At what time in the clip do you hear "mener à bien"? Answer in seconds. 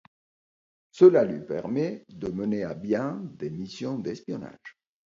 2.29-3.21